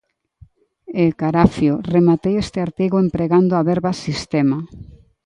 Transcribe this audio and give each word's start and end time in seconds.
E, 1.03 1.05
carafio, 1.21 1.73
rematei 1.93 2.35
este 2.45 2.59
artigo 2.67 2.97
empregando 3.05 3.53
a 3.55 3.65
verba 3.71 3.91
"sistema". 4.05 4.59